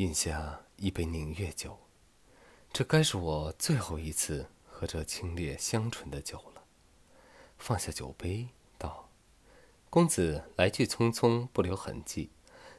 [0.00, 1.76] 饮下一杯宁月酒，
[2.72, 6.62] 这该是我最后一次喝这清冽香醇的酒了。
[7.58, 9.10] 放下酒杯，道
[9.90, 12.30] ：“公子来去匆匆，不留痕迹，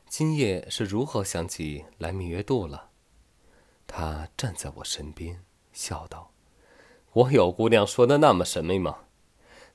[0.09, 2.89] 今夜是如何想起来明月渡了？”
[3.85, 6.31] 他站在我身边，笑道
[7.13, 9.01] ：“我有姑娘说的那么神秘吗？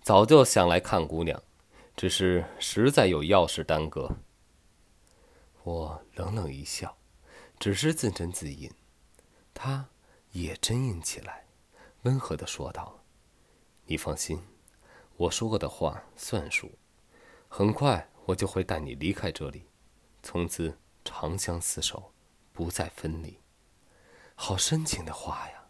[0.03, 1.41] 早就想来看姑娘，
[1.95, 4.17] 只是实在有要事耽搁。”
[5.63, 6.97] 我冷冷一笑。
[7.59, 8.71] 只是自斟自饮，
[9.55, 9.89] 他
[10.33, 11.47] 也斟饮起来，
[12.03, 13.01] 温和的说道
[13.87, 14.43] ：“你放心，
[15.17, 16.73] 我说过的话算数。
[17.49, 19.67] 很快我就会带你离开这里，
[20.23, 22.13] 从此长相厮守，
[22.53, 23.41] 不再分离。”
[24.39, 25.69] 好深情的话呀！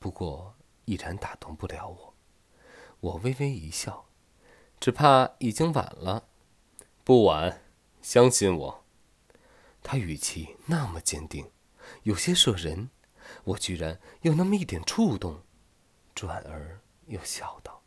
[0.00, 2.14] 不过依然打动不了我。
[2.98, 4.06] 我微微一笑，
[4.80, 6.26] 只怕已经晚了。
[7.04, 7.62] 不晚，
[8.02, 8.84] 相信我。
[9.88, 11.48] 他语气那么坚定，
[12.02, 12.90] 有些摄人，
[13.44, 15.42] 我居然有那么一点触动，
[16.12, 17.84] 转而又笑道：“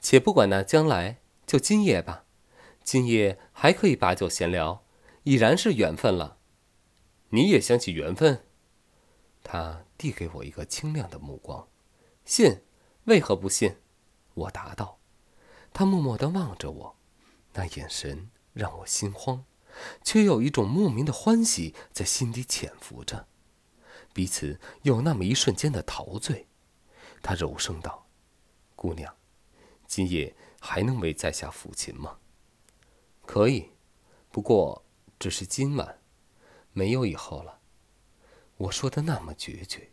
[0.00, 2.24] 且不管那将来，就今夜吧。
[2.84, 4.84] 今夜还可以把酒闲聊，
[5.24, 6.38] 已然是缘分了。
[7.30, 8.46] 你也想起缘分？”
[9.42, 11.66] 他递给我一个清亮的目光，
[12.24, 12.62] 信？
[13.06, 13.78] 为何不信？
[14.34, 15.00] 我答道。
[15.72, 16.96] 他默默地望着我，
[17.54, 19.44] 那眼神让我心慌。
[20.02, 23.26] 却有一种莫名的欢喜在心底潜伏着，
[24.12, 26.46] 彼此有那么一瞬间的陶醉。
[27.22, 28.06] 他柔声道
[28.74, 29.14] ：“姑娘，
[29.86, 32.18] 今夜还能为在下抚琴吗
[33.26, 33.70] ？”“可以，
[34.30, 34.84] 不过
[35.18, 36.00] 只是今晚，
[36.72, 37.60] 没有以后了。”
[38.56, 39.90] 我说的那么决绝，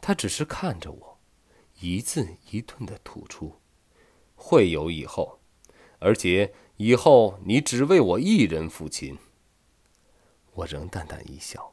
[0.00, 1.20] 他只是看着我，
[1.80, 3.60] 一字一顿的吐出
[4.36, 5.40] ：“会有以后，
[5.98, 9.18] 而且……”以后你只为我一人抚琴。
[10.54, 11.72] 我仍淡淡一笑，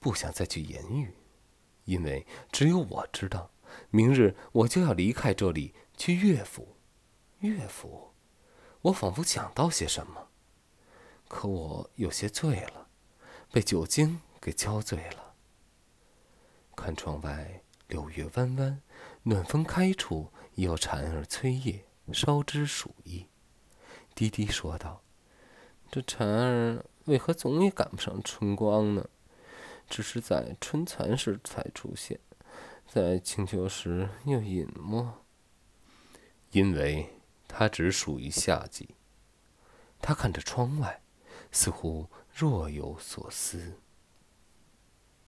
[0.00, 1.14] 不想再去言语，
[1.84, 3.50] 因为只有我知道，
[3.90, 6.76] 明日我就要离开这里去乐府。
[7.40, 8.12] 乐府，
[8.82, 10.28] 我仿佛想到些什么，
[11.28, 12.88] 可我有些醉了，
[13.52, 15.34] 被酒精给浇醉了。
[16.74, 18.82] 看窗外，柳叶弯弯，
[19.22, 23.26] 暖风开处，有蝉儿催叶，烧枝数亿。
[24.14, 25.02] 低低说道
[25.90, 29.08] ：“这蝉儿为何总也赶不上春光呢？
[29.88, 32.18] 只是在春蚕时才出现，
[32.86, 35.22] 在清秋时又隐没。
[36.52, 37.10] 因为
[37.48, 38.94] 它只属于夏季。”
[40.00, 41.00] 他看着窗外，
[41.50, 43.80] 似乎若有所思。